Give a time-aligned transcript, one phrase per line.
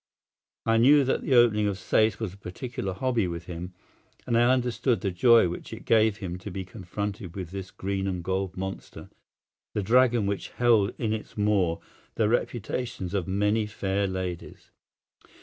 [0.65, 3.75] I knew that the opening of safes was a particular hobby with him,
[4.25, 8.07] and I understood the joy which it gave him to be confronted with this green
[8.07, 9.11] and gold monster,
[9.75, 11.77] the dragon which held in its maw
[12.15, 14.71] the reputations of many fair ladies.